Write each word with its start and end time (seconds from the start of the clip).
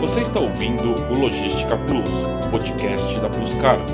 Você 0.00 0.20
está 0.20 0.38
ouvindo 0.38 0.94
o 1.10 1.18
Logística 1.18 1.76
Plus, 1.86 2.10
podcast 2.50 3.18
da 3.18 3.30
Plus 3.30 3.54
Cargo. 3.56 3.84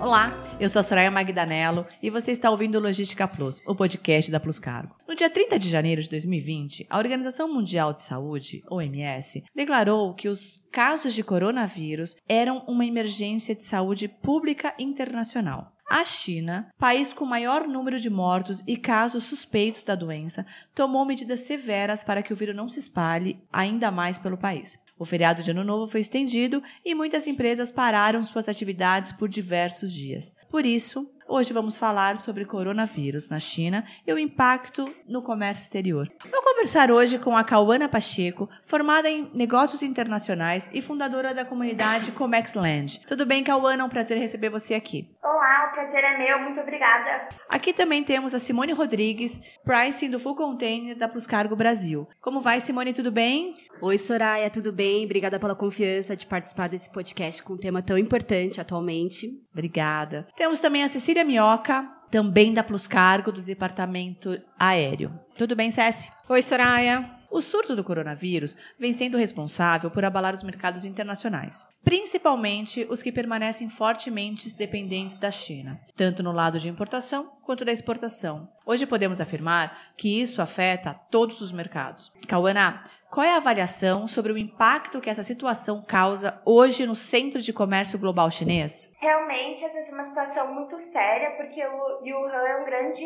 Olá, 0.00 0.32
eu 0.60 0.68
sou 0.68 0.80
a 0.80 0.82
Soraya 0.84 1.10
Magdanello 1.10 1.84
e 2.00 2.10
você 2.10 2.30
está 2.30 2.48
ouvindo 2.50 2.76
o 2.76 2.80
Logística 2.80 3.26
Plus, 3.26 3.60
o 3.66 3.74
podcast 3.74 4.30
da 4.30 4.38
Plus 4.38 4.60
Cargo. 4.60 4.94
No 5.08 5.16
dia 5.16 5.28
30 5.28 5.58
de 5.58 5.68
janeiro 5.68 6.00
de 6.00 6.08
2020, 6.08 6.86
a 6.88 6.98
Organização 6.98 7.52
Mundial 7.52 7.92
de 7.92 8.02
Saúde, 8.02 8.62
OMS, 8.70 9.42
declarou 9.54 10.14
que 10.14 10.28
os 10.28 10.62
casos 10.70 11.14
de 11.14 11.24
coronavírus 11.24 12.14
eram 12.28 12.64
uma 12.68 12.86
emergência 12.86 13.54
de 13.54 13.64
saúde 13.64 14.06
pública 14.06 14.72
internacional. 14.78 15.72
A 15.94 16.06
China, 16.06 16.70
país 16.78 17.12
com 17.12 17.26
maior 17.26 17.68
número 17.68 18.00
de 18.00 18.08
mortos 18.08 18.62
e 18.66 18.78
casos 18.78 19.24
suspeitos 19.24 19.82
da 19.82 19.94
doença, 19.94 20.46
tomou 20.74 21.04
medidas 21.04 21.40
severas 21.40 22.02
para 22.02 22.22
que 22.22 22.32
o 22.32 22.36
vírus 22.36 22.56
não 22.56 22.66
se 22.66 22.78
espalhe 22.78 23.38
ainda 23.52 23.90
mais 23.90 24.18
pelo 24.18 24.38
país. 24.38 24.80
O 24.98 25.04
feriado 25.04 25.42
de 25.42 25.50
Ano 25.50 25.62
Novo 25.62 25.90
foi 25.90 26.00
estendido 26.00 26.62
e 26.82 26.94
muitas 26.94 27.26
empresas 27.26 27.70
pararam 27.70 28.22
suas 28.22 28.48
atividades 28.48 29.12
por 29.12 29.28
diversos 29.28 29.92
dias. 29.92 30.34
Por 30.48 30.64
isso, 30.64 31.10
hoje 31.28 31.52
vamos 31.52 31.76
falar 31.76 32.16
sobre 32.16 32.46
coronavírus 32.46 33.28
na 33.28 33.38
China 33.38 33.84
e 34.06 34.12
o 34.14 34.18
impacto 34.18 34.84
no 35.06 35.20
comércio 35.20 35.62
exterior. 35.62 36.10
Vou 36.30 36.42
conversar 36.42 36.90
hoje 36.90 37.18
com 37.18 37.36
a 37.36 37.42
Cauana 37.42 37.88
Pacheco, 37.88 38.48
formada 38.64 39.10
em 39.10 39.30
negócios 39.34 39.82
internacionais 39.82 40.70
e 40.72 40.80
fundadora 40.80 41.34
da 41.34 41.44
comunidade 41.44 42.12
Comexland. 42.12 43.00
Tudo 43.06 43.26
bem, 43.26 43.42
Cauana? 43.42 43.82
É 43.82 43.84
um 43.84 43.90
prazer 43.90 44.16
receber 44.16 44.48
você 44.48 44.72
aqui. 44.72 45.10
Olá, 45.22 45.51
prazer 45.72 46.04
é 46.04 46.18
meu, 46.18 46.38
muito 46.40 46.60
obrigada. 46.60 47.28
Aqui 47.48 47.72
também 47.72 48.04
temos 48.04 48.34
a 48.34 48.38
Simone 48.38 48.72
Rodrigues, 48.72 49.40
pricing 49.64 50.10
do 50.10 50.20
Full 50.20 50.36
Container 50.36 50.96
da 50.96 51.08
Plus 51.08 51.26
Cargo 51.26 51.56
Brasil. 51.56 52.06
Como 52.20 52.40
vai, 52.40 52.60
Simone? 52.60 52.92
Tudo 52.92 53.10
bem? 53.10 53.54
Oi, 53.80 53.98
Soraya, 53.98 54.48
tudo 54.50 54.72
bem? 54.72 55.04
Obrigada 55.04 55.40
pela 55.40 55.56
confiança 55.56 56.14
de 56.14 56.26
participar 56.26 56.68
desse 56.68 56.90
podcast 56.92 57.42
com 57.42 57.54
um 57.54 57.58
tema 57.58 57.82
tão 57.82 57.98
importante 57.98 58.60
atualmente. 58.60 59.28
Obrigada. 59.52 60.28
Temos 60.36 60.60
também 60.60 60.84
a 60.84 60.88
Cecília 60.88 61.24
Minhoca, 61.24 61.88
também 62.10 62.52
da 62.52 62.62
Plus 62.62 62.86
Cargo, 62.86 63.32
do 63.32 63.42
Departamento 63.42 64.40
Aéreo. 64.58 65.18
Tudo 65.36 65.56
bem, 65.56 65.70
Céci? 65.70 66.10
Oi, 66.28 66.42
Soraya. 66.42 67.21
O 67.32 67.40
surto 67.40 67.74
do 67.74 67.82
coronavírus 67.82 68.54
vem 68.78 68.92
sendo 68.92 69.16
responsável 69.16 69.90
por 69.90 70.04
abalar 70.04 70.34
os 70.34 70.42
mercados 70.42 70.84
internacionais, 70.84 71.66
principalmente 71.82 72.86
os 72.90 73.02
que 73.02 73.10
permanecem 73.10 73.70
fortemente 73.70 74.54
dependentes 74.54 75.16
da 75.16 75.30
China, 75.30 75.80
tanto 75.96 76.22
no 76.22 76.30
lado 76.30 76.60
de 76.60 76.68
importação 76.68 77.32
quanto 77.42 77.64
da 77.64 77.72
exportação. 77.72 78.50
Hoje 78.66 78.84
podemos 78.84 79.18
afirmar 79.18 79.94
que 79.96 80.20
isso 80.20 80.42
afeta 80.42 80.92
todos 81.10 81.40
os 81.40 81.50
mercados. 81.52 82.12
Cauana, 82.28 82.84
qual 83.10 83.26
é 83.26 83.32
a 83.32 83.38
avaliação 83.38 84.06
sobre 84.06 84.30
o 84.30 84.38
impacto 84.38 85.00
que 85.00 85.08
essa 85.08 85.22
situação 85.22 85.82
causa 85.82 86.40
hoje 86.44 86.86
no 86.86 86.94
centro 86.94 87.40
de 87.40 87.52
comércio 87.52 87.98
global 87.98 88.30
chinês? 88.30 88.92
Realmente, 89.00 89.64
essa 89.64 89.78
é 89.78 89.90
uma 89.90 90.08
situação 90.08 90.54
muito 90.54 90.76
séria, 90.92 91.30
porque 91.32 91.64
o 91.66 92.02
Wuhan 92.02 92.46
é 92.46 92.56
um 92.60 92.64
grande 92.64 93.04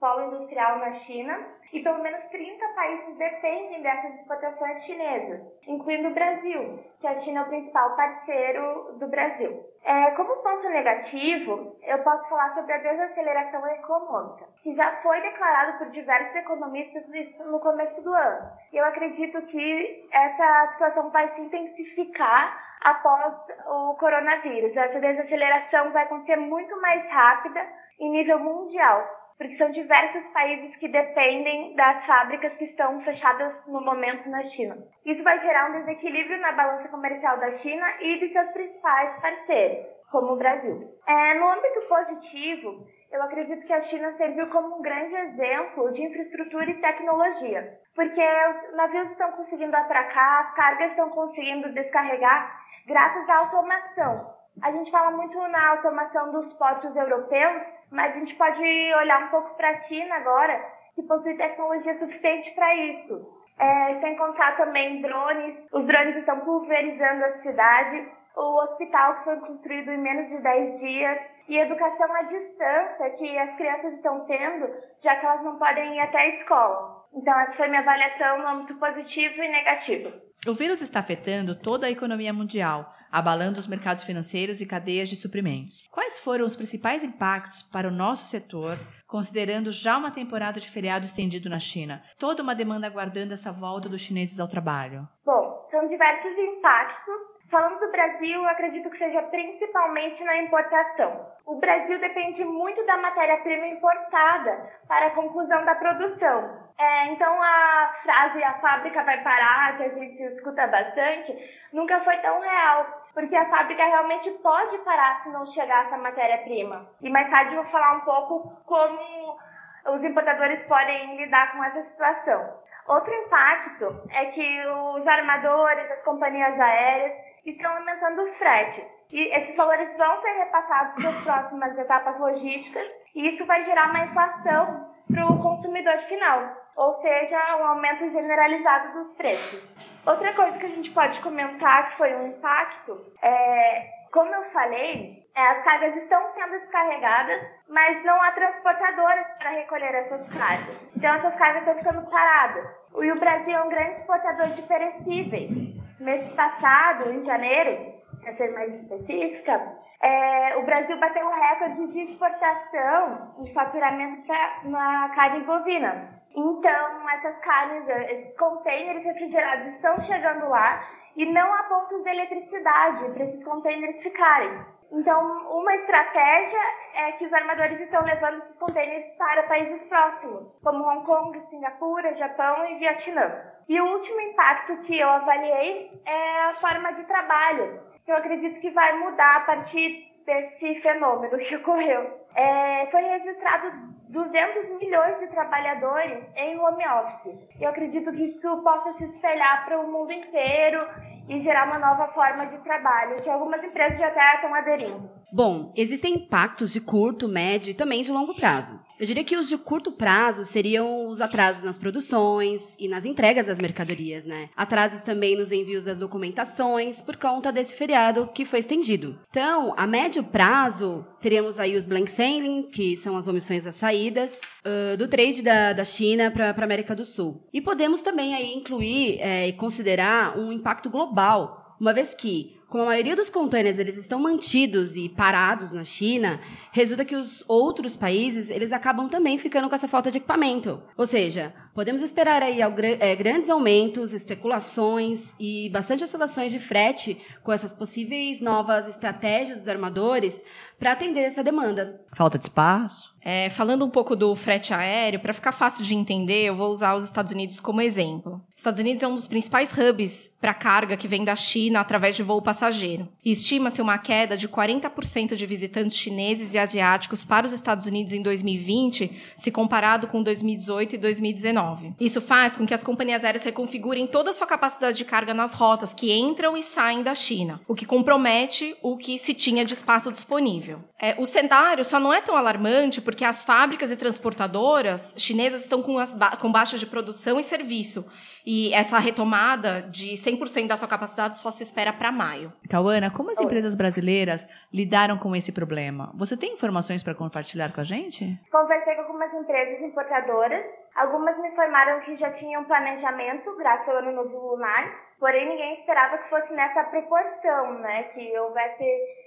polo 0.00 0.34
industrial 0.34 0.78
na 0.78 0.94
China 1.00 1.38
e 1.72 1.82
pelo 1.82 2.02
menos 2.02 2.24
30 2.30 2.68
países 2.68 3.16
dependem 3.16 3.82
dessas 3.82 4.14
exportações 4.14 4.84
chinesas, 4.84 5.40
incluindo 5.66 6.08
o 6.08 6.14
Brasil, 6.14 6.78
que 7.00 7.06
a 7.06 7.20
China 7.20 7.40
é 7.40 7.42
o 7.42 7.48
principal 7.48 7.94
parceiro 7.94 8.96
do 8.98 9.08
Brasil. 9.08 9.60
É, 9.84 10.10
como 10.12 10.42
ponto 10.42 10.68
negativo, 10.68 11.76
eu 11.82 11.98
posso 11.98 12.28
falar 12.28 12.54
sobre 12.54 12.72
a 12.72 12.78
desaceleração 12.78 13.66
econômica, 13.68 14.46
que 14.62 14.74
já 14.74 14.90
foi 15.02 15.20
declarado 15.20 15.78
por 15.78 15.90
diversos 15.90 16.34
economistas 16.36 17.04
no 17.46 17.60
começo 17.60 18.00
do 18.02 18.14
ano. 18.14 18.50
E 18.72 18.76
eu 18.76 18.84
acredito 18.84 19.42
que 19.42 20.08
essa 20.12 20.72
situação 20.72 21.10
vai 21.10 21.34
se 21.34 21.40
intensificar 21.42 22.66
após 22.82 23.34
o 23.66 23.94
coronavírus. 23.94 24.76
Essa 24.76 25.00
desaceleração 25.00 25.90
vai 25.92 26.04
acontecer 26.04 26.36
muito 26.36 26.80
mais 26.80 27.06
rápida 27.10 27.66
em 28.00 28.10
nível 28.10 28.38
mundial, 28.38 29.06
porque 29.38 29.56
são 29.56 29.70
diversos 29.70 30.22
países 30.32 30.74
que 30.76 30.88
dependem 30.88 31.76
das 31.76 32.04
fábricas 32.04 32.52
que 32.54 32.64
estão 32.64 33.00
fechadas 33.02 33.54
no 33.68 33.80
momento 33.80 34.28
na 34.28 34.42
China. 34.50 34.76
Isso 35.06 35.22
vai 35.22 35.40
gerar 35.40 35.70
um 35.70 35.78
desequilíbrio 35.78 36.40
na 36.40 36.52
balança 36.52 36.88
comercial 36.88 37.38
da 37.38 37.56
China 37.58 37.86
e 38.00 38.18
de 38.18 38.32
seus 38.32 38.50
principais 38.50 39.20
parceiros, 39.20 39.86
como 40.10 40.32
o 40.32 40.36
Brasil. 40.36 40.80
É, 41.06 41.34
no 41.34 41.48
âmbito 41.48 41.80
positivo, 41.88 42.84
eu 43.12 43.22
acredito 43.22 43.64
que 43.64 43.72
a 43.72 43.84
China 43.84 44.12
serviu 44.16 44.48
como 44.48 44.78
um 44.78 44.82
grande 44.82 45.14
exemplo 45.14 45.92
de 45.92 46.02
infraestrutura 46.02 46.68
e 46.68 46.80
tecnologia, 46.80 47.78
porque 47.94 48.20
os 48.20 48.76
navios 48.76 49.10
estão 49.12 49.30
conseguindo 49.32 49.76
atracar, 49.76 50.46
as 50.48 50.54
cargas 50.54 50.90
estão 50.90 51.10
conseguindo 51.10 51.72
descarregar 51.72 52.60
graças 52.86 53.28
à 53.28 53.36
automação. 53.36 54.37
A 54.62 54.72
gente 54.72 54.90
fala 54.90 55.10
muito 55.12 55.36
na 55.48 55.70
automação 55.70 56.32
dos 56.32 56.52
portos 56.54 56.94
europeus, 56.94 57.62
mas 57.90 58.14
a 58.14 58.18
gente 58.18 58.34
pode 58.36 58.60
olhar 58.94 59.24
um 59.24 59.28
pouco 59.28 59.56
para 59.56 59.70
a 59.70 59.80
China 59.82 60.14
agora, 60.16 60.60
que 60.94 61.02
possui 61.02 61.34
tecnologia 61.36 61.98
suficiente 61.98 62.50
para 62.54 62.74
isso. 62.74 63.38
É, 63.58 64.00
sem 64.00 64.16
contar 64.16 64.56
também 64.56 65.02
drones, 65.02 65.56
os 65.72 65.84
drones 65.86 66.16
estão 66.16 66.40
pulverizando 66.40 67.24
a 67.24 67.38
cidade, 67.42 68.08
o 68.36 68.62
hospital 68.62 69.16
que 69.16 69.24
foi 69.24 69.36
construído 69.40 69.90
em 69.90 69.98
menos 69.98 70.28
de 70.28 70.38
10 70.38 70.78
dias, 70.78 71.18
e 71.48 71.58
educação 71.58 72.14
à 72.14 72.22
distância 72.22 73.10
que 73.10 73.38
as 73.38 73.56
crianças 73.56 73.94
estão 73.94 74.24
tendo, 74.26 74.68
já 75.02 75.16
que 75.16 75.26
elas 75.26 75.42
não 75.42 75.58
podem 75.58 75.96
ir 75.96 76.00
até 76.00 76.18
a 76.18 76.28
escola. 76.40 77.04
Então, 77.14 77.40
essa 77.40 77.52
foi 77.54 77.68
minha 77.68 77.80
avaliação 77.80 78.38
no 78.38 78.48
âmbito 78.48 78.74
positivo 78.78 79.42
e 79.42 79.48
negativo. 79.48 80.12
O 80.48 80.54
vírus 80.54 80.80
está 80.80 81.00
afetando 81.00 81.54
toda 81.54 81.86
a 81.86 81.90
economia 81.90 82.32
mundial, 82.32 82.90
abalando 83.12 83.60
os 83.60 83.66
mercados 83.66 84.02
financeiros 84.02 84.62
e 84.62 84.66
cadeias 84.66 85.10
de 85.10 85.14
suprimentos. 85.14 85.86
Quais 85.90 86.18
foram 86.18 86.46
os 86.46 86.56
principais 86.56 87.04
impactos 87.04 87.62
para 87.64 87.86
o 87.86 87.90
nosso 87.90 88.24
setor, 88.24 88.78
considerando 89.06 89.70
já 89.70 89.98
uma 89.98 90.10
temporada 90.10 90.58
de 90.58 90.70
feriado 90.70 91.04
estendido 91.04 91.50
na 91.50 91.58
China? 91.58 92.02
Toda 92.18 92.42
uma 92.42 92.54
demanda 92.54 92.86
aguardando 92.86 93.34
essa 93.34 93.52
volta 93.52 93.90
dos 93.90 94.00
chineses 94.00 94.40
ao 94.40 94.48
trabalho. 94.48 95.06
Bom, 95.22 95.68
são 95.70 95.86
diversos 95.86 96.32
impactos 96.38 97.27
Falando 97.50 97.80
do 97.80 97.90
Brasil, 97.90 98.46
acredito 98.46 98.90
que 98.90 98.98
seja 98.98 99.22
principalmente 99.22 100.22
na 100.22 100.36
importação. 100.36 101.26
O 101.46 101.58
Brasil 101.58 101.98
depende 101.98 102.44
muito 102.44 102.84
da 102.84 102.98
matéria-prima 102.98 103.68
importada 103.68 104.70
para 104.86 105.06
a 105.06 105.14
conclusão 105.14 105.64
da 105.64 105.74
produção. 105.76 106.68
É, 106.78 107.06
então 107.06 107.42
a 107.42 107.94
frase 108.02 108.44
a 108.44 108.52
fábrica 108.60 109.02
vai 109.02 109.22
parar, 109.22 109.78
que 109.78 109.82
a 109.82 109.88
gente 109.88 110.22
escuta 110.22 110.66
bastante, 110.66 111.34
nunca 111.72 111.98
foi 112.00 112.18
tão 112.18 112.38
real, 112.38 112.86
porque 113.14 113.34
a 113.34 113.48
fábrica 113.48 113.82
realmente 113.82 114.30
pode 114.42 114.76
parar 114.78 115.22
se 115.22 115.30
não 115.30 115.46
chegar 115.52 115.86
essa 115.86 115.96
matéria-prima. 115.96 116.86
E 117.00 117.08
mais 117.08 117.30
tarde 117.30 117.54
eu 117.54 117.62
vou 117.62 117.72
falar 117.72 117.94
um 117.94 118.00
pouco 118.00 118.62
como 118.66 119.38
os 119.86 120.04
importadores 120.04 120.62
podem 120.66 121.16
lidar 121.16 121.52
com 121.52 121.64
essa 121.64 121.82
situação. 121.84 122.58
Outro 122.86 123.12
impacto 123.12 124.02
é 124.10 124.26
que 124.26 124.66
os 124.66 125.06
armadores, 125.06 125.90
as 125.90 126.02
companhias 126.04 126.58
aéreas, 126.58 127.27
estão 127.50 127.76
aumentando 127.76 128.22
o 128.22 128.34
frete. 128.34 128.84
E 129.10 129.34
esses 129.34 129.56
valores 129.56 129.96
vão 129.96 130.20
ser 130.20 130.32
repassados 130.32 130.94
para 130.94 131.10
as 131.10 131.22
próximas 131.24 131.78
etapas 131.78 132.18
logísticas 132.20 132.86
e 133.14 133.34
isso 133.34 133.44
vai 133.46 133.64
gerar 133.64 133.90
uma 133.90 134.04
inflação 134.04 134.88
para 135.10 135.26
o 135.26 135.42
consumidor 135.42 135.96
final, 136.08 136.54
ou 136.76 137.00
seja, 137.00 137.56
um 137.56 137.66
aumento 137.66 138.10
generalizado 138.10 138.92
dos 138.92 139.16
preços. 139.16 139.98
Outra 140.06 140.32
coisa 140.34 140.58
que 140.58 140.66
a 140.66 140.70
gente 140.70 140.90
pode 140.90 141.20
comentar 141.22 141.90
que 141.90 141.96
foi 141.96 142.14
um 142.14 142.28
impacto 142.28 143.04
é, 143.22 143.97
como 144.12 144.34
eu 144.34 144.44
falei, 144.50 145.24
é, 145.34 145.46
as 145.46 145.64
cargas 145.64 145.96
estão 145.96 146.20
sendo 146.34 146.58
descarregadas, 146.60 147.40
mas 147.68 148.04
não 148.04 148.20
há 148.22 148.32
transportadoras 148.32 149.26
para 149.38 149.50
recolher 149.50 149.94
essas 149.94 150.28
cargas. 150.36 150.76
Então 150.96 151.14
essas 151.14 151.34
cargas 151.36 151.62
estão 151.62 151.76
ficando 151.76 152.10
paradas. 152.10 152.66
E 153.00 153.12
o 153.12 153.20
Brasil 153.20 153.56
é 153.56 153.62
um 153.62 153.68
grande 153.68 154.00
exportador 154.00 154.48
de 154.48 154.62
perecíveis 154.62 155.78
mês 156.00 156.32
passado, 156.34 157.10
em 157.12 157.24
janeiro, 157.24 157.97
para 158.28 158.36
ser 158.36 158.52
mais 158.52 158.74
específica, 158.74 159.78
é, 160.02 160.56
o 160.58 160.62
Brasil 160.64 160.98
bateu 160.98 161.26
um 161.26 161.32
recorde 161.32 161.86
de 161.92 162.12
exportação 162.12 163.34
de 163.42 163.52
faturamento 163.52 164.30
na 164.64 165.08
carne 165.14 165.44
bovina. 165.44 166.18
Então, 166.34 167.10
essas 167.10 167.38
carnes, 167.38 167.88
esses 167.88 168.36
containers 168.36 169.02
refrigerados 169.04 169.74
estão 169.74 169.98
chegando 170.04 170.48
lá 170.48 170.86
e 171.16 171.24
não 171.26 171.52
há 171.54 171.62
pontos 171.64 172.02
de 172.02 172.10
eletricidade 172.10 173.10
para 173.12 173.24
esses 173.24 173.44
containers 173.44 173.96
ficarem. 174.02 174.60
Então, 174.92 175.20
uma 175.50 175.74
estratégia 175.74 176.60
é 176.94 177.12
que 177.12 177.26
os 177.26 177.32
armadores 177.32 177.80
estão 177.80 178.02
levando 178.04 178.38
esses 178.38 178.56
contêineres 178.58 179.16
para 179.16 179.42
países 179.42 179.82
próximos, 179.88 180.50
como 180.62 180.84
Hong 180.84 181.04
Kong, 181.04 181.40
Singapura, 181.50 182.14
Japão 182.16 182.64
e 182.70 182.78
Vietnã. 182.78 183.42
E 183.68 183.78
o 183.80 183.86
último 183.86 184.20
impacto 184.20 184.76
que 184.82 184.98
eu 184.98 185.08
avaliei 185.08 185.90
é 186.06 186.42
a 186.44 186.54
forma 186.54 186.92
de 186.94 187.04
trabalho, 187.04 187.80
que 188.08 188.12
eu 188.12 188.16
acredito 188.16 188.58
que 188.60 188.70
vai 188.70 188.98
mudar 189.00 189.36
a 189.36 189.40
partir 189.40 190.10
desse 190.24 190.80
fenômeno 190.80 191.36
que 191.36 191.56
ocorreu. 191.56 192.10
É, 192.34 192.86
foi 192.90 193.02
registrado 193.02 193.70
200 194.08 194.78
milhões 194.80 195.18
de 195.18 195.26
trabalhadores 195.26 196.24
em 196.34 196.58
home 196.58 196.84
office. 196.88 197.38
Eu 197.60 197.68
acredito 197.68 198.10
que 198.12 198.24
isso 198.24 198.62
possa 198.62 198.94
se 198.94 199.04
espelhar 199.04 199.66
para 199.66 199.78
o 199.78 199.92
mundo 199.92 200.10
inteiro 200.10 200.88
e 201.28 201.42
gerar 201.42 201.66
uma 201.66 201.78
nova 201.78 202.08
forma 202.14 202.46
de 202.46 202.56
trabalho, 202.60 203.20
que 203.20 203.28
algumas 203.28 203.62
empresas 203.62 203.98
já 203.98 204.08
até 204.08 204.36
estão 204.36 204.54
aderindo. 204.54 205.10
Bom, 205.30 205.72
existem 205.76 206.14
impactos 206.14 206.72
de 206.72 206.80
curto, 206.80 207.28
médio 207.28 207.70
e 207.70 207.74
também 207.74 208.02
de 208.02 208.10
longo 208.10 208.34
prazo. 208.34 208.78
Eu 208.98 209.06
diria 209.06 209.22
que 209.22 209.36
os 209.36 209.48
de 209.48 209.56
curto 209.56 209.92
prazo 209.92 210.44
seriam 210.44 211.06
os 211.06 211.20
atrasos 211.20 211.62
nas 211.62 211.78
produções 211.78 212.74
e 212.78 212.88
nas 212.88 213.04
entregas 213.04 213.46
das 213.46 213.58
mercadorias, 213.58 214.24
né? 214.24 214.48
Atrasos 214.56 215.02
também 215.02 215.36
nos 215.36 215.52
envios 215.52 215.84
das 215.84 215.98
documentações 216.00 217.00
por 217.00 217.16
conta 217.16 217.52
desse 217.52 217.74
feriado 217.74 218.28
que 218.34 218.44
foi 218.44 218.58
estendido. 218.58 219.16
Então, 219.30 219.72
a 219.76 219.86
médio 219.86 220.24
prazo, 220.24 221.06
teríamos 221.20 221.58
aí 221.60 221.76
os 221.76 221.86
blank 221.86 222.10
sailings, 222.10 222.70
que 222.72 222.96
são 222.96 223.16
as 223.16 223.28
omissões 223.28 223.64
das 223.64 223.76
saídas, 223.76 224.32
uh, 224.64 224.96
do 224.96 225.06
trade 225.06 225.42
da, 225.42 225.72
da 225.72 225.84
China 225.84 226.30
para 226.32 226.50
a 226.50 226.64
América 226.64 226.96
do 226.96 227.04
Sul. 227.04 227.46
E 227.52 227.60
podemos 227.60 228.00
também 228.00 228.34
aí 228.34 228.52
incluir 228.52 229.20
é, 229.20 229.46
e 229.46 229.52
considerar 229.52 230.36
um 230.36 230.50
impacto 230.50 230.90
global, 230.90 231.67
uma 231.80 231.92
vez 231.92 232.14
que 232.14 232.58
como 232.68 232.82
a 232.82 232.86
maioria 232.86 233.16
dos 233.16 233.30
contêineres 233.30 233.78
eles 233.78 233.96
estão 233.96 234.20
mantidos 234.20 234.94
e 234.94 235.08
parados 235.08 235.72
na 235.72 235.84
China, 235.84 236.38
resulta 236.70 237.02
que 237.02 237.16
os 237.16 237.42
outros 237.48 237.96
países 237.96 238.50
eles 238.50 238.72
acabam 238.72 239.08
também 239.08 239.38
ficando 239.38 239.70
com 239.70 239.74
essa 239.74 239.88
falta 239.88 240.10
de 240.10 240.18
equipamento. 240.18 240.82
Ou 240.94 241.06
seja, 241.06 241.54
podemos 241.74 242.02
esperar 242.02 242.42
aí 242.42 242.60
é, 242.60 243.16
grandes 243.16 243.48
aumentos, 243.48 244.12
especulações 244.12 245.34
e 245.40 245.70
bastante 245.70 246.04
oscilações 246.04 246.52
de 246.52 246.58
frete 246.58 247.18
com 247.42 247.50
essas 247.50 247.72
possíveis 247.72 248.38
novas 248.38 248.86
estratégias 248.86 249.60
dos 249.60 249.68
armadores 249.68 250.38
para 250.78 250.92
atender 250.92 251.20
essa 251.20 251.42
demanda. 251.42 251.98
Falta 252.12 252.38
de 252.38 252.44
espaço? 252.44 253.14
É, 253.22 253.48
falando 253.48 253.84
um 253.84 253.90
pouco 253.90 254.14
do 254.14 254.36
frete 254.36 254.74
aéreo, 254.74 255.20
para 255.20 255.32
ficar 255.32 255.52
fácil 255.52 255.84
de 255.84 255.94
entender, 255.94 256.44
eu 256.44 256.54
vou 256.54 256.70
usar 256.70 256.94
os 256.94 257.04
Estados 257.04 257.32
Unidos 257.32 257.60
como 257.60 257.80
exemplo. 257.80 258.37
Estados 258.58 258.80
Unidos 258.80 259.04
é 259.04 259.06
um 259.06 259.14
dos 259.14 259.28
principais 259.28 259.70
hubs 259.72 260.32
para 260.40 260.52
carga 260.52 260.96
que 260.96 261.06
vem 261.06 261.24
da 261.24 261.36
China 261.36 261.78
através 261.78 262.16
de 262.16 262.24
voo 262.24 262.42
passageiro. 262.42 263.08
E 263.24 263.30
estima-se 263.30 263.80
uma 263.80 263.96
queda 263.98 264.36
de 264.36 264.48
40% 264.48 265.36
de 265.36 265.46
visitantes 265.46 265.96
chineses 265.96 266.54
e 266.54 266.58
asiáticos 266.58 267.22
para 267.22 267.46
os 267.46 267.52
Estados 267.52 267.86
Unidos 267.86 268.12
em 268.12 268.20
2020, 268.20 269.12
se 269.36 269.52
comparado 269.52 270.08
com 270.08 270.24
2018 270.24 270.96
e 270.96 270.98
2019. 270.98 271.94
Isso 272.00 272.20
faz 272.20 272.56
com 272.56 272.66
que 272.66 272.74
as 272.74 272.82
companhias 272.82 273.24
aéreas 273.24 273.44
reconfigurem 273.44 274.08
toda 274.08 274.30
a 274.30 274.32
sua 274.32 274.46
capacidade 274.46 274.98
de 274.98 275.04
carga 275.04 275.32
nas 275.32 275.54
rotas 275.54 275.94
que 275.94 276.12
entram 276.12 276.56
e 276.56 276.62
saem 276.64 277.04
da 277.04 277.14
China, 277.14 277.60
o 277.68 277.76
que 277.76 277.86
compromete 277.86 278.76
o 278.82 278.96
que 278.96 279.18
se 279.18 279.34
tinha 279.34 279.64
de 279.64 279.74
espaço 279.74 280.10
disponível. 280.10 280.80
É, 281.00 281.14
o 281.16 281.24
cenário 281.24 281.84
só 281.84 282.00
não 282.00 282.12
é 282.12 282.20
tão 282.20 282.36
alarmante 282.36 283.00
porque 283.00 283.24
as 283.24 283.44
fábricas 283.44 283.92
e 283.92 283.96
transportadoras 283.96 285.14
chinesas 285.16 285.62
estão 285.62 285.80
com, 285.80 285.94
ba 286.16 286.36
com 286.36 286.50
baixas 286.50 286.80
de 286.80 286.86
produção 286.86 287.38
e 287.38 287.44
serviço. 287.44 288.04
E 288.50 288.72
essa 288.72 288.98
retomada 288.98 289.82
de 289.82 290.14
100% 290.14 290.68
da 290.68 290.76
sua 290.78 290.88
capacidade 290.88 291.36
só 291.36 291.50
se 291.50 291.62
espera 291.62 291.92
para 291.92 292.10
maio. 292.10 292.50
Cauana, 292.70 293.10
como 293.10 293.30
as 293.30 293.38
empresas 293.38 293.74
brasileiras 293.74 294.48
lidaram 294.72 295.18
com 295.18 295.36
esse 295.36 295.52
problema? 295.52 296.10
Você 296.14 296.34
tem 296.34 296.54
informações 296.54 297.02
para 297.02 297.14
compartilhar 297.14 297.74
com 297.74 297.82
a 297.82 297.84
gente? 297.84 298.24
Conversei 298.50 298.94
com 298.94 299.02
algumas 299.02 299.34
empresas 299.34 299.82
importadoras. 299.82 300.64
Algumas 300.96 301.38
me 301.42 301.48
informaram 301.48 302.00
que 302.00 302.16
já 302.16 302.30
tinham 302.38 302.64
planejamento 302.64 303.54
graças 303.58 303.86
ao 303.86 303.98
ano 303.98 304.12
novo 304.12 304.52
lunar, 304.52 304.96
porém 305.20 305.46
ninguém 305.46 305.80
esperava 305.80 306.16
que 306.16 306.30
fosse 306.30 306.50
nessa 306.54 306.84
proporção, 306.84 307.80
né? 307.80 308.04
Que 308.14 308.34
houvesse 308.38 308.84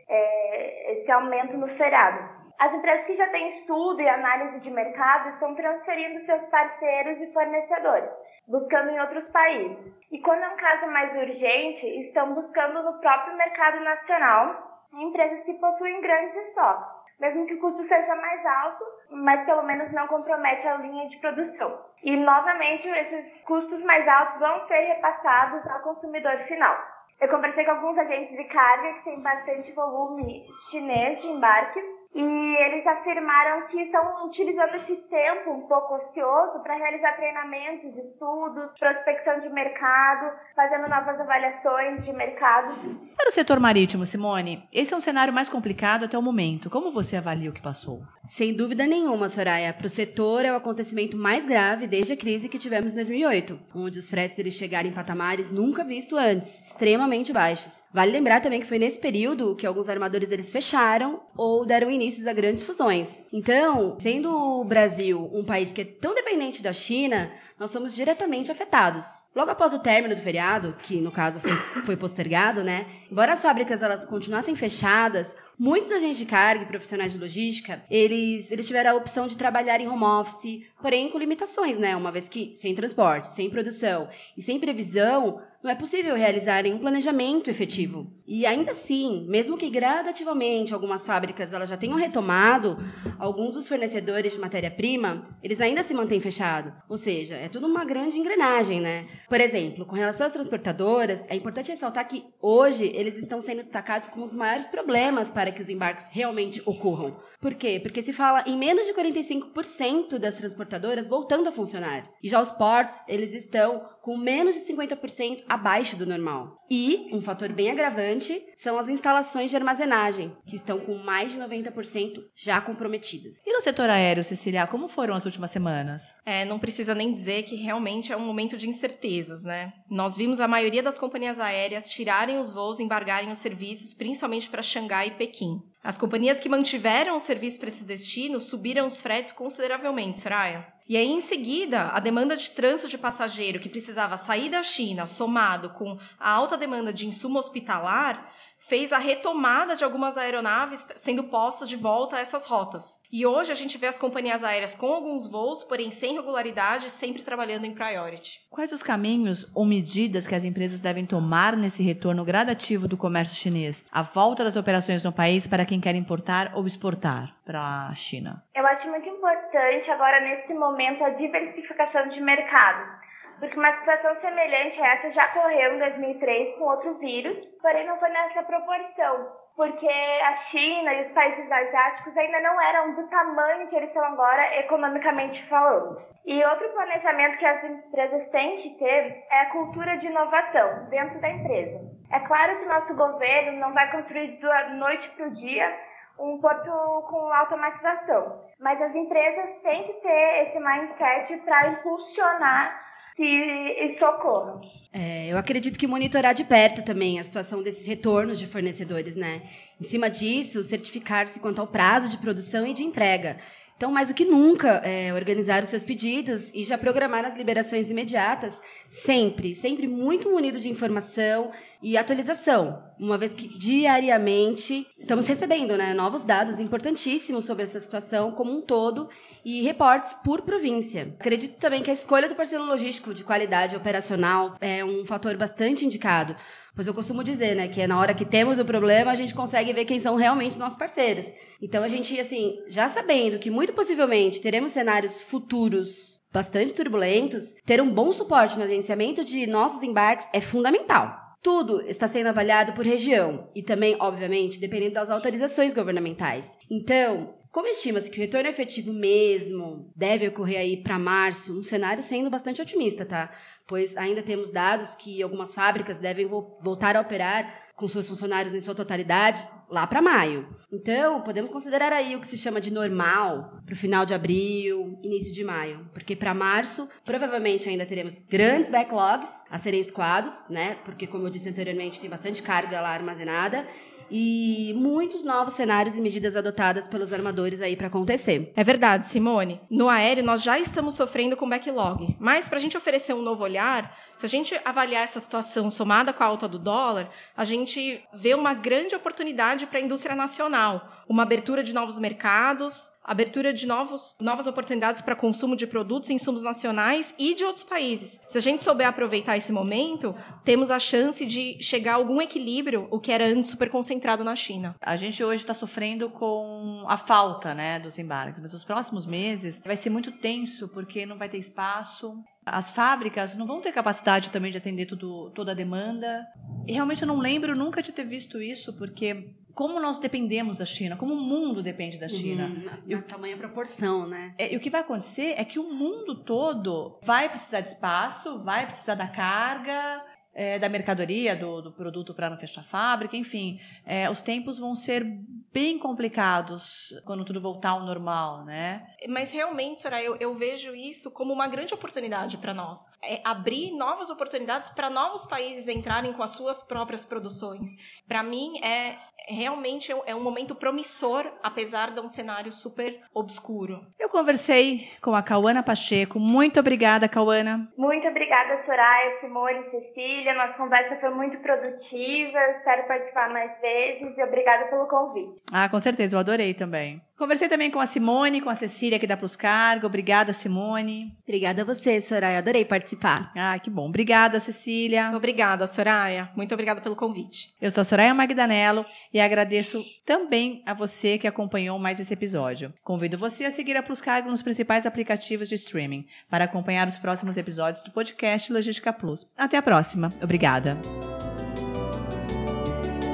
é, 0.09 0.93
esse 0.93 1.11
aumento 1.11 1.55
no 1.57 1.67
feriado. 1.77 2.41
As 2.61 2.71
empresas 2.75 3.07
que 3.07 3.17
já 3.17 3.27
têm 3.29 3.57
estudo 3.57 3.99
e 3.99 4.07
análise 4.07 4.59
de 4.59 4.69
mercado 4.69 5.29
estão 5.29 5.55
transferindo 5.55 6.23
seus 6.27 6.43
parceiros 6.49 7.19
e 7.19 7.33
fornecedores, 7.33 8.11
buscando 8.47 8.91
em 8.91 8.99
outros 8.99 9.27
países. 9.31 9.91
E 10.11 10.19
quando 10.21 10.43
é 10.43 10.47
um 10.47 10.57
caso 10.57 10.85
mais 10.91 11.11
urgente, 11.17 11.87
estão 12.05 12.35
buscando 12.35 12.83
no 12.83 12.99
próprio 12.99 13.35
mercado 13.35 13.79
nacional 13.79 14.79
empresas 14.93 15.43
que 15.43 15.55
possuem 15.55 16.01
grandes 16.01 16.35
estoques, 16.35 16.87
mesmo 17.19 17.47
que 17.47 17.55
o 17.55 17.61
custo 17.61 17.83
seja 17.85 18.15
mais 18.17 18.45
alto, 18.45 18.85
mas 19.09 19.43
pelo 19.43 19.63
menos 19.63 19.91
não 19.91 20.07
compromete 20.07 20.67
a 20.67 20.77
linha 20.77 21.09
de 21.09 21.17
produção. 21.17 21.79
E 22.03 22.15
novamente, 22.15 22.87
esses 22.87 23.41
custos 23.41 23.83
mais 23.85 24.07
altos 24.07 24.39
vão 24.39 24.67
ser 24.67 24.81
repassados 24.81 25.67
ao 25.67 25.79
consumidor 25.79 26.37
final. 26.43 26.77
Eu 27.19 27.27
conversei 27.27 27.65
com 27.65 27.71
alguns 27.71 27.97
agentes 27.97 28.37
de 28.37 28.43
carga 28.43 28.93
que 28.93 29.03
têm 29.05 29.19
bastante 29.21 29.71
volume 29.71 30.45
chinês 30.69 31.19
de 31.21 31.27
embarques 31.27 32.00
e 32.13 32.21
eles 32.21 32.85
afirmaram 32.85 33.67
que 33.67 33.81
estão 33.81 34.25
utilizando 34.25 34.75
esse 34.75 34.95
tempo 35.03 35.51
um 35.51 35.61
pouco 35.61 35.95
ocioso 35.95 36.59
para 36.61 36.75
realizar 36.75 37.15
treinamentos, 37.15 37.95
estudos, 37.97 38.77
prospecção 38.77 39.39
de 39.39 39.49
mercado, 39.49 40.35
fazendo 40.53 40.89
novas 40.89 41.19
avaliações 41.19 42.03
de 42.03 42.11
mercado. 42.11 42.75
Para 43.15 43.29
o 43.29 43.31
setor 43.31 43.59
marítimo, 43.59 44.05
Simone, 44.05 44.67
esse 44.73 44.93
é 44.93 44.97
um 44.97 45.01
cenário 45.01 45.33
mais 45.33 45.47
complicado 45.47 46.05
até 46.05 46.17
o 46.17 46.21
momento. 46.21 46.69
Como 46.69 46.91
você 46.91 47.15
avalia 47.15 47.49
o 47.49 47.53
que 47.53 47.61
passou? 47.61 48.01
Sem 48.27 48.53
dúvida 48.55 48.85
nenhuma, 48.85 49.29
Soraya. 49.29 49.73
Para 49.73 49.87
o 49.87 49.89
setor 49.89 50.43
é 50.43 50.51
o 50.51 50.55
acontecimento 50.55 51.15
mais 51.15 51.45
grave 51.45 51.87
desde 51.87 52.13
a 52.13 52.17
crise 52.17 52.49
que 52.49 52.59
tivemos 52.59 52.91
em 52.91 52.95
2008, 52.95 53.57
onde 53.73 53.99
os 53.99 54.09
fretes 54.09 54.37
eles 54.37 54.53
chegaram 54.53 54.89
em 54.89 54.93
patamares 54.93 55.49
nunca 55.49 55.83
vistos 55.83 56.17
antes, 56.17 56.67
extremamente 56.67 57.31
baixos. 57.31 57.80
Vale 57.93 58.11
lembrar 58.11 58.39
também 58.39 58.61
que 58.61 58.67
foi 58.67 58.79
nesse 58.79 58.97
período 58.97 59.55
que 59.55 59.67
alguns 59.67 59.89
armadores 59.89 60.31
eles 60.31 60.49
fecharam 60.49 61.21
ou 61.35 61.65
deram 61.65 61.91
início 61.91 62.27
a 62.29 62.33
grandes 62.33 62.63
fusões. 62.63 63.21
Então, 63.33 63.97
sendo 63.99 64.29
o 64.29 64.63
Brasil 64.63 65.29
um 65.33 65.43
país 65.43 65.73
que 65.73 65.81
é 65.81 65.85
tão 65.85 66.15
dependente 66.15 66.63
da 66.63 66.71
China, 66.71 67.31
nós 67.59 67.69
somos 67.69 67.93
diretamente 67.93 68.49
afetados. 68.49 69.05
Logo 69.35 69.51
após 69.51 69.73
o 69.73 69.79
término 69.79 70.15
do 70.15 70.21
feriado, 70.21 70.75
que 70.83 71.01
no 71.01 71.11
caso 71.11 71.39
foi, 71.41 71.51
foi 71.83 71.97
postergado, 71.97 72.63
né? 72.63 72.85
Embora 73.11 73.33
as 73.33 73.41
fábricas 73.41 73.83
elas 73.83 74.05
continuassem 74.05 74.55
fechadas, 74.55 75.35
Muitos 75.63 75.91
agentes 75.91 76.17
de 76.17 76.25
carga 76.25 76.63
e 76.63 76.67
profissionais 76.67 77.13
de 77.13 77.19
logística, 77.19 77.83
eles, 77.87 78.49
eles 78.49 78.65
tiveram 78.65 78.89
a 78.89 78.95
opção 78.95 79.27
de 79.27 79.37
trabalhar 79.37 79.79
em 79.79 79.87
home 79.87 80.03
office, 80.03 80.65
porém 80.81 81.07
com 81.11 81.19
limitações, 81.19 81.77
né? 81.77 81.95
Uma 81.95 82.11
vez 82.11 82.27
que 82.27 82.55
sem 82.55 82.73
transporte, 82.73 83.29
sem 83.29 83.47
produção 83.47 84.09
e 84.35 84.41
sem 84.41 84.59
previsão, 84.59 85.39
não 85.63 85.69
é 85.69 85.75
possível 85.75 86.15
realizar 86.15 86.65
um 86.65 86.79
planejamento 86.79 87.49
efetivo. 87.49 88.11
E 88.27 88.45
ainda 88.45 88.71
assim, 88.71 89.27
mesmo 89.27 89.57
que 89.57 89.69
gradativamente 89.69 90.73
algumas 90.73 91.05
fábricas 91.05 91.53
elas 91.53 91.69
já 91.69 91.77
tenham 91.77 91.97
retomado, 91.97 92.77
alguns 93.19 93.53
dos 93.53 93.67
fornecedores 93.67 94.33
de 94.33 94.39
matéria-prima, 94.39 95.21
eles 95.43 95.59
ainda 95.59 95.83
se 95.83 95.93
mantêm 95.93 96.19
fechados. 96.19 96.71
Ou 96.87 96.97
seja, 96.97 97.35
é 97.35 97.49
tudo 97.49 97.67
uma 97.67 97.83
grande 97.83 98.17
engrenagem, 98.17 98.79
né? 98.79 99.07
Por 99.27 99.39
exemplo, 99.39 99.85
com 99.85 99.95
relação 99.95 100.27
às 100.27 100.33
transportadoras, 100.33 101.25
é 101.27 101.35
importante 101.35 101.71
ressaltar 101.71 102.07
que 102.07 102.23
hoje 102.41 102.91
eles 102.95 103.17
estão 103.17 103.41
sendo 103.41 103.63
destacados 103.63 104.07
como 104.07 104.25
os 104.25 104.33
maiores 104.33 104.65
problemas 104.65 105.29
para 105.29 105.51
que 105.51 105.61
os 105.61 105.69
embarques 105.69 106.05
realmente 106.11 106.61
ocorram. 106.65 107.17
Por 107.41 107.55
quê? 107.55 107.79
Porque 107.81 108.03
se 108.03 108.13
fala 108.13 108.43
em 108.45 108.55
menos 108.55 108.85
de 108.85 108.93
45% 108.93 110.19
das 110.19 110.35
transportadoras 110.35 111.07
voltando 111.07 111.49
a 111.49 111.51
funcionar. 111.51 112.03
E 112.21 112.29
já 112.29 112.39
os 112.39 112.51
portos, 112.51 112.95
eles 113.07 113.33
estão 113.33 113.83
com 114.01 114.15
menos 114.15 114.55
de 114.55 114.61
50% 114.61 115.43
abaixo 115.51 115.97
do 115.97 116.05
normal. 116.05 116.57
E, 116.69 117.09
um 117.11 117.21
fator 117.21 117.51
bem 117.51 117.69
agravante, 117.69 118.41
são 118.55 118.79
as 118.79 118.87
instalações 118.87 119.49
de 119.49 119.57
armazenagem, 119.57 120.31
que 120.45 120.55
estão 120.55 120.79
com 120.79 120.97
mais 120.97 121.33
de 121.33 121.37
90% 121.37 122.23
já 122.33 122.61
comprometidas. 122.61 123.35
E 123.45 123.51
no 123.51 123.59
setor 123.59 123.89
aéreo, 123.89 124.23
Cecília, 124.23 124.65
como 124.65 124.87
foram 124.87 125.13
as 125.13 125.25
últimas 125.25 125.51
semanas? 125.51 126.13
É, 126.25 126.45
não 126.45 126.57
precisa 126.57 126.95
nem 126.95 127.11
dizer 127.11 127.43
que 127.43 127.55
realmente 127.55 128.13
é 128.13 128.15
um 128.15 128.25
momento 128.25 128.55
de 128.55 128.69
incertezas, 128.69 129.43
né? 129.43 129.73
Nós 129.89 130.15
vimos 130.15 130.39
a 130.39 130.47
maioria 130.47 130.81
das 130.81 130.97
companhias 130.97 131.37
aéreas 131.37 131.89
tirarem 131.89 132.39
os 132.39 132.53
voos 132.53 132.79
e 132.79 132.83
embargarem 132.83 133.29
os 133.29 133.39
serviços, 133.39 133.93
principalmente 133.93 134.49
para 134.49 134.61
Xangai 134.61 135.07
e 135.07 135.11
Pequim. 135.11 135.61
As 135.83 135.97
companhias 135.97 136.39
que 136.39 136.47
mantiveram 136.47 137.17
o 137.17 137.19
serviço 137.19 137.59
para 137.59 137.67
esses 137.67 137.83
destinos 137.83 138.43
subiram 138.45 138.85
os 138.85 139.01
fretes 139.01 139.31
consideravelmente, 139.31 140.19
Soraya. 140.19 140.65
E 140.91 140.97
aí, 140.97 141.07
em 141.07 141.21
seguida, 141.21 141.83
a 141.83 142.01
demanda 142.01 142.35
de 142.35 142.51
trânsito 142.51 142.89
de 142.89 142.97
passageiro 142.97 143.61
que 143.61 143.69
precisava 143.69 144.17
sair 144.17 144.49
da 144.49 144.61
China, 144.61 145.07
somado 145.07 145.69
com 145.69 145.97
a 146.19 146.29
alta 146.29 146.57
demanda 146.57 146.91
de 146.91 147.07
insumo 147.07 147.39
hospitalar, 147.39 148.29
fez 148.61 148.93
a 148.93 148.99
retomada 148.99 149.75
de 149.75 149.83
algumas 149.83 150.17
aeronaves 150.17 150.87
sendo 150.95 151.23
postas 151.23 151.67
de 151.67 151.75
volta 151.75 152.17
a 152.17 152.19
essas 152.19 152.45
rotas. 152.45 153.01
E 153.11 153.25
hoje 153.25 153.51
a 153.51 153.55
gente 153.55 153.77
vê 153.77 153.87
as 153.87 153.97
companhias 153.97 154.43
aéreas 154.43 154.75
com 154.75 154.93
alguns 154.93 155.29
voos, 155.29 155.63
porém 155.63 155.89
sem 155.89 156.13
regularidade, 156.13 156.89
sempre 156.89 157.23
trabalhando 157.23 157.65
em 157.65 157.73
priority. 157.73 158.39
Quais 158.49 158.71
os 158.71 158.83
caminhos 158.83 159.49
ou 159.55 159.65
medidas 159.65 160.27
que 160.27 160.35
as 160.35 160.45
empresas 160.45 160.79
devem 160.79 161.05
tomar 161.05 161.57
nesse 161.57 161.81
retorno 161.81 162.23
gradativo 162.23 162.87
do 162.87 162.97
comércio 162.97 163.35
chinês? 163.35 163.85
A 163.91 164.03
volta 164.03 164.43
das 164.43 164.55
operações 164.55 165.03
no 165.03 165.11
país 165.11 165.47
para 165.47 165.65
quem 165.65 165.81
quer 165.81 165.95
importar 165.95 166.51
ou 166.53 166.67
exportar 166.67 167.35
para 167.43 167.87
a 167.87 167.95
China? 167.95 168.43
Eu 168.55 168.65
acho 168.67 168.87
muito 168.87 169.09
importante 169.09 169.89
agora, 169.89 170.21
nesse 170.21 170.53
momento, 170.53 171.03
a 171.03 171.09
diversificação 171.09 172.09
de 172.09 172.21
mercado 172.21 173.00
porque 173.41 173.57
uma 173.57 173.75
situação 173.79 174.15
semelhante 174.21 174.79
a 174.79 174.87
essa 174.93 175.11
já 175.11 175.25
ocorreu 175.25 175.73
em 175.73 175.79
2003 175.79 176.57
com 176.57 176.63
outro 176.65 176.93
vírus, 176.99 177.37
porém 177.59 177.87
não 177.87 177.97
foi 177.97 178.09
nessa 178.09 178.43
proporção. 178.43 179.41
porque 179.55 179.87
a 179.87 180.37
China 180.49 180.93
e 180.93 181.07
os 181.07 181.11
países 181.11 181.51
asiáticos 181.51 182.17
ainda 182.17 182.39
não 182.39 182.61
eram 182.61 182.95
do 182.95 183.07
tamanho 183.09 183.67
que 183.67 183.75
eles 183.75 183.91
são 183.93 184.03
agora, 184.03 184.59
economicamente 184.59 185.45
falando. 185.49 186.01
E 186.25 186.43
outro 186.45 186.69
planejamento 186.69 187.37
que 187.37 187.45
as 187.45 187.63
empresas 187.63 188.29
têm 188.29 188.61
que 188.61 188.79
ter 188.79 189.25
é 189.29 189.41
a 189.41 189.49
cultura 189.49 189.97
de 189.97 190.07
inovação 190.07 190.87
dentro 190.89 191.19
da 191.19 191.29
empresa. 191.29 191.79
É 192.11 192.19
claro 192.21 192.59
que 192.59 192.65
nosso 192.65 192.95
governo 192.95 193.59
não 193.59 193.73
vai 193.73 193.91
construir 193.91 194.39
da 194.39 194.69
noite 194.69 195.09
para 195.09 195.27
o 195.27 195.31
dia 195.31 195.79
um 196.19 196.39
porto 196.39 196.71
com 197.09 197.33
automatização, 197.33 198.43
mas 198.59 198.81
as 198.81 198.95
empresas 198.95 199.61
têm 199.63 199.83
que 199.83 199.93
ter 199.93 200.47
esse 200.47 200.59
mindset 200.59 201.37
para 201.37 201.67
impulsionar 201.69 202.90
que 203.21 203.93
isso 203.93 204.03
ocorra. 204.03 204.59
É, 204.91 205.31
eu 205.31 205.37
acredito 205.37 205.77
que 205.77 205.85
monitorar 205.85 206.33
de 206.33 206.43
perto 206.43 206.83
também 206.83 207.19
a 207.19 207.23
situação 207.23 207.61
desses 207.61 207.85
retornos 207.85 208.39
de 208.39 208.47
fornecedores, 208.47 209.15
né? 209.15 209.43
Em 209.79 209.83
cima 209.83 210.09
disso, 210.09 210.63
certificar-se 210.63 211.39
quanto 211.39 211.61
ao 211.61 211.67
prazo 211.67 212.09
de 212.09 212.17
produção 212.17 212.65
e 212.65 212.73
de 212.73 212.83
entrega. 212.83 213.37
Então, 213.77 213.91
mais 213.91 214.09
do 214.09 214.13
que 214.13 214.25
nunca, 214.25 214.81
é, 214.83 215.13
organizar 215.13 215.63
os 215.63 215.69
seus 215.69 215.83
pedidos 215.83 216.51
e 216.53 216.63
já 216.63 216.77
programar 216.77 217.25
as 217.25 217.35
liberações 217.35 217.89
imediatas, 217.89 218.61
sempre, 218.89 219.55
sempre 219.55 219.87
muito 219.87 220.29
munido 220.29 220.59
de 220.59 220.69
informação 220.69 221.51
e 221.81 221.97
atualização, 221.97 222.83
uma 222.99 223.17
vez 223.17 223.33
que 223.33 223.47
diariamente 223.47 224.87
estamos 224.97 225.27
recebendo 225.27 225.77
né, 225.77 225.93
novos 225.93 226.23
dados 226.23 226.59
importantíssimos 226.59 227.45
sobre 227.45 227.63
essa 227.63 227.79
situação 227.79 228.31
como 228.31 228.51
um 228.51 228.61
todo 228.61 229.09
e 229.43 229.61
reportes 229.61 230.13
por 230.23 230.41
província. 230.41 231.15
Acredito 231.19 231.59
também 231.59 231.81
que 231.81 231.89
a 231.89 231.93
escolha 231.93 232.29
do 232.29 232.35
parceiro 232.35 232.65
logístico 232.65 233.13
de 233.13 233.23
qualidade 233.23 233.75
operacional 233.75 234.55
é 234.61 234.83
um 234.85 235.05
fator 235.05 235.35
bastante 235.37 235.85
indicado, 235.85 236.35
Pois 236.73 236.87
eu 236.87 236.93
costumo 236.93 237.21
dizer, 237.21 237.53
né, 237.53 237.67
que 237.67 237.81
é 237.81 237.87
na 237.87 237.99
hora 237.99 238.13
que 238.13 238.23
temos 238.23 238.57
o 238.57 238.63
problema, 238.63 239.11
a 239.11 239.15
gente 239.15 239.35
consegue 239.35 239.73
ver 239.73 239.83
quem 239.83 239.99
são 239.99 240.15
realmente 240.15 240.53
os 240.53 240.57
nossos 240.57 240.79
parceiros. 240.79 241.25
Então 241.61 241.83
a 241.83 241.87
gente, 241.89 242.17
assim, 242.17 242.59
já 242.67 242.87
sabendo 242.87 243.39
que 243.39 243.49
muito 243.49 243.73
possivelmente 243.73 244.41
teremos 244.41 244.71
cenários 244.71 245.21
futuros 245.21 246.21
bastante 246.31 246.73
turbulentos, 246.73 247.53
ter 247.65 247.81
um 247.81 247.93
bom 247.93 248.09
suporte 248.11 248.57
no 248.57 248.63
agenciamento 248.63 249.23
de 249.23 249.45
nossos 249.45 249.83
embarques 249.83 250.25
é 250.33 250.39
fundamental. 250.39 251.30
Tudo 251.41 251.81
está 251.81 252.07
sendo 252.07 252.27
avaliado 252.27 252.73
por 252.73 252.85
região 252.85 253.49
e 253.55 253.63
também, 253.63 253.95
obviamente, 253.99 254.59
dependendo 254.59 254.93
das 254.93 255.09
autorizações 255.09 255.73
governamentais. 255.73 256.47
Então, 256.69 257.33
como 257.51 257.67
estima-se 257.67 258.09
que 258.09 258.17
o 258.17 258.21
retorno 258.21 258.47
efetivo 258.47 258.93
mesmo 258.93 259.91
deve 259.95 260.27
ocorrer 260.27 260.59
aí 260.59 260.77
para 260.77 260.99
março, 260.99 261.59
um 261.59 261.63
cenário 261.63 262.03
sendo 262.03 262.29
bastante 262.29 262.61
otimista, 262.61 263.05
tá? 263.05 263.31
Pois 263.67 263.97
ainda 263.97 264.21
temos 264.21 264.51
dados 264.51 264.95
que 264.95 265.21
algumas 265.21 265.53
fábricas 265.53 265.97
devem 265.97 266.27
vo 266.27 266.57
voltar 266.61 266.95
a 266.95 267.01
operar 267.01 267.69
com 267.75 267.87
seus 267.87 268.07
funcionários 268.07 268.53
em 268.53 268.61
sua 268.61 268.75
totalidade 268.75 269.45
lá 269.71 269.87
para 269.87 270.01
maio. 270.01 270.47
Então, 270.71 271.21
podemos 271.21 271.49
considerar 271.49 271.91
aí 271.91 272.15
o 272.15 272.19
que 272.19 272.27
se 272.27 272.37
chama 272.37 272.61
de 272.61 272.71
normal 272.71 273.61
para 273.65 273.73
o 273.73 273.77
final 273.77 274.05
de 274.05 274.13
abril, 274.13 274.99
início 275.01 275.33
de 275.33 275.43
maio, 275.43 275.89
porque 275.93 276.15
para 276.15 276.33
março 276.33 276.87
provavelmente 277.03 277.67
ainda 277.67 277.85
teremos 277.85 278.19
grandes 278.19 278.69
backlogs 278.69 279.29
a 279.49 279.57
serem 279.57 279.79
escoados, 279.79 280.45
né? 280.49 280.77
Porque 280.85 281.07
como 281.07 281.25
eu 281.25 281.29
disse 281.29 281.49
anteriormente, 281.49 281.99
tem 281.99 282.09
bastante 282.09 282.43
carga 282.43 282.79
lá 282.79 282.89
armazenada 282.89 283.65
e 284.11 284.73
muitos 284.75 285.23
novos 285.23 285.53
cenários 285.53 285.95
e 285.95 286.01
medidas 286.01 286.35
adotadas 286.35 286.87
pelos 286.87 287.13
armadores 287.13 287.61
aí 287.61 287.77
para 287.77 287.87
acontecer. 287.87 288.51
É 288.55 288.63
verdade, 288.63 289.07
Simone. 289.07 289.61
No 289.69 289.87
aéreo 289.87 290.23
nós 290.23 290.43
já 290.43 290.59
estamos 290.59 290.95
sofrendo 290.95 291.37
com 291.37 291.47
backlog, 291.47 292.15
mas 292.19 292.49
para 292.49 292.57
a 292.57 292.61
gente 292.61 292.75
oferecer 292.75 293.13
um 293.13 293.21
novo 293.21 293.43
olhar, 293.43 293.97
se 294.17 294.25
a 294.25 294.29
gente 294.29 294.59
avaliar 294.65 295.03
essa 295.03 295.19
situação 295.19 295.69
somada 295.69 296.11
com 296.11 296.23
a 296.23 296.27
alta 296.27 296.47
do 296.47 296.59
dólar, 296.59 297.09
a 297.35 297.45
gente 297.45 298.03
vê 298.13 298.35
uma 298.35 298.53
grande 298.53 298.93
oportunidade 298.93 299.60
para 299.67 299.79
a 299.79 299.81
indústria 299.81 300.15
nacional, 300.15 301.03
uma 301.07 301.23
abertura 301.23 301.63
de 301.63 301.73
novos 301.73 301.99
mercados, 301.99 302.91
abertura 303.03 303.53
de 303.53 303.67
novos, 303.67 304.15
novas 304.19 304.47
oportunidades 304.47 305.01
para 305.01 305.15
consumo 305.15 305.55
de 305.55 305.65
produtos 305.65 306.09
e 306.09 306.13
insumos 306.13 306.43
nacionais 306.43 307.13
e 307.17 307.35
de 307.35 307.43
outros 307.43 307.63
países. 307.63 308.21
Se 308.27 308.37
a 308.37 308.41
gente 308.41 308.63
souber 308.63 308.87
aproveitar 308.87 309.37
esse 309.37 309.51
momento, 309.51 310.15
temos 310.43 310.69
a 310.71 310.79
chance 310.79 311.25
de 311.25 311.57
chegar 311.61 311.93
a 311.93 311.95
algum 311.95 312.21
equilíbrio, 312.21 312.87
o 312.91 312.99
que 312.99 313.11
era 313.11 313.25
antes 313.25 313.49
super 313.49 313.69
concentrado 313.69 314.23
na 314.23 314.35
China. 314.35 314.75
A 314.81 314.95
gente 314.97 315.23
hoje 315.23 315.43
está 315.43 315.53
sofrendo 315.53 316.09
com 316.09 316.85
a 316.87 316.97
falta 316.97 317.53
né, 317.53 317.79
dos 317.79 317.97
embarques, 317.97 318.41
mas 318.41 318.53
os 318.53 318.63
próximos 318.63 319.05
meses 319.05 319.61
vai 319.65 319.75
ser 319.75 319.89
muito 319.89 320.11
tenso, 320.11 320.67
porque 320.67 321.05
não 321.05 321.17
vai 321.17 321.29
ter 321.29 321.37
espaço, 321.37 322.13
as 322.45 322.69
fábricas 322.69 323.35
não 323.35 323.45
vão 323.45 323.61
ter 323.61 323.71
capacidade 323.71 324.31
também 324.31 324.51
de 324.51 324.57
atender 324.57 324.85
tudo, 324.85 325.29
toda 325.31 325.51
a 325.51 325.55
demanda. 325.55 326.25
E 326.67 326.73
realmente 326.73 327.03
eu 327.03 327.07
não 327.07 327.19
lembro 327.19 327.55
nunca 327.55 327.81
de 327.81 327.91
ter 327.91 328.03
visto 328.03 328.41
isso, 328.41 328.73
porque 328.73 329.35
como 329.53 329.79
nós 329.79 329.99
dependemos 329.99 330.55
da 330.57 330.65
China, 330.65 330.95
como 330.95 331.13
o 331.13 331.21
mundo 331.21 331.61
depende 331.61 331.99
da 331.99 332.07
China. 332.07 332.47
Uhum, 332.47 332.81
na, 332.91 332.97
na 332.97 333.01
tamanha 333.01 333.37
proporção, 333.37 334.07
né? 334.07 334.33
É, 334.37 334.53
e 334.53 334.57
o 334.57 334.59
que 334.59 334.69
vai 334.69 334.81
acontecer 334.81 335.35
é 335.37 335.45
que 335.45 335.59
o 335.59 335.73
mundo 335.73 336.23
todo 336.23 336.99
vai 337.03 337.29
precisar 337.29 337.61
de 337.61 337.69
espaço, 337.69 338.43
vai 338.43 338.65
precisar 338.65 338.95
da 338.95 339.07
carga, 339.07 340.03
é, 340.33 340.57
da 340.57 340.69
mercadoria, 340.69 341.35
do, 341.35 341.61
do 341.61 341.71
produto 341.71 342.13
para 342.13 342.29
não 342.29 342.37
fechar 342.37 342.61
a 342.61 342.65
fábrica, 342.65 343.17
enfim. 343.17 343.59
É, 343.85 344.09
os 344.09 344.21
tempos 344.21 344.57
vão 344.57 344.75
ser 344.75 345.05
bem 345.53 345.77
complicados 345.77 346.93
quando 347.05 347.25
tudo 347.25 347.41
voltar 347.41 347.71
ao 347.71 347.85
normal, 347.85 348.45
né? 348.45 348.87
Mas 349.09 349.31
realmente, 349.31 349.81
Soraya, 349.81 350.05
eu, 350.05 350.15
eu 350.17 350.33
vejo 350.33 350.73
isso 350.73 351.11
como 351.11 351.33
uma 351.33 351.47
grande 351.47 351.73
oportunidade 351.73 352.37
para 352.37 352.53
nós. 352.53 352.79
É 353.03 353.21
abrir 353.23 353.71
novas 353.71 354.09
oportunidades 354.09 354.69
para 354.69 354.89
novos 354.89 355.25
países 355.25 355.67
entrarem 355.67 356.13
com 356.13 356.23
as 356.23 356.31
suas 356.31 356.63
próprias 356.63 357.03
produções. 357.03 357.71
Para 358.07 358.23
mim, 358.23 358.57
é 358.63 358.97
realmente 359.27 359.91
é 360.05 360.15
um 360.15 360.23
momento 360.23 360.55
promissor, 360.55 361.31
apesar 361.43 361.91
de 361.91 362.01
um 362.01 362.07
cenário 362.07 362.51
super 362.51 362.99
obscuro. 363.13 363.81
Eu 363.99 364.09
conversei 364.09 364.87
com 365.01 365.13
a 365.13 365.21
Cauana 365.21 365.63
Pacheco. 365.63 366.19
Muito 366.19 366.59
obrigada, 366.59 367.07
Cauana. 367.07 367.71
Muito 367.77 368.07
obrigada, 368.07 368.63
Soraya, 368.65 369.19
Simone, 369.21 369.69
Cecília. 369.71 370.20
Nossa 370.25 370.53
conversa 370.53 370.95
foi 370.97 371.09
muito 371.11 371.37
produtiva. 371.39 372.39
Espero 372.57 372.87
participar 372.87 373.29
mais 373.29 373.59
vezes 373.61 374.17
e 374.17 374.23
obrigada 374.23 374.65
pelo 374.65 374.87
convite. 374.87 375.41
Ah, 375.51 375.69
com 375.69 375.79
certeza, 375.79 376.15
eu 376.15 376.19
adorei 376.19 376.53
também. 376.53 377.01
Conversei 377.21 377.47
também 377.47 377.69
com 377.69 377.79
a 377.79 377.85
Simone, 377.85 378.41
com 378.41 378.49
a 378.49 378.55
Cecília 378.55 378.97
aqui 378.97 379.05
da 379.05 379.15
Plus 379.15 379.35
Cargo. 379.35 379.85
Obrigada, 379.85 380.33
Simone. 380.33 381.15
Obrigada 381.21 381.61
a 381.61 381.65
você, 381.65 382.01
Soraya. 382.01 382.39
Adorei 382.39 382.65
participar. 382.65 383.31
Ah, 383.35 383.59
que 383.59 383.69
bom. 383.69 383.89
Obrigada, 383.89 384.39
Cecília. 384.39 385.11
Obrigada, 385.15 385.67
Soraya. 385.67 386.31
Muito 386.35 386.51
obrigada 386.51 386.81
pelo 386.81 386.95
convite. 386.95 387.53
Eu 387.61 387.69
sou 387.69 387.81
a 387.81 387.83
Soraya 387.83 388.11
Magdanello 388.11 388.83
e 389.13 389.19
agradeço 389.21 389.85
também 390.03 390.63
a 390.65 390.73
você 390.73 391.19
que 391.19 391.27
acompanhou 391.27 391.77
mais 391.77 391.99
esse 391.99 392.11
episódio. 392.11 392.73
Convido 392.83 393.19
você 393.19 393.45
a 393.45 393.51
seguir 393.51 393.77
a 393.77 393.83
Plus 393.83 394.01
Cargo 394.01 394.27
nos 394.27 394.41
principais 394.41 394.87
aplicativos 394.87 395.47
de 395.47 395.53
streaming 395.53 396.07
para 396.27 396.45
acompanhar 396.45 396.87
os 396.87 396.97
próximos 396.97 397.37
episódios 397.37 397.83
do 397.83 397.91
podcast 397.91 398.51
Logística 398.51 398.91
Plus. 398.91 399.29
Até 399.37 399.57
a 399.57 399.61
próxima. 399.61 400.09
Obrigada. 400.23 400.75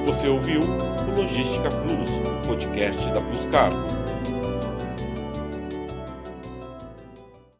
Você 0.06 0.28
ouviu 0.28 0.60
Logística 1.18 1.68
Plus, 1.68 2.12
podcast 2.46 3.10
da 3.10 3.20
Plus 3.20 3.44
Cargo. 3.46 4.07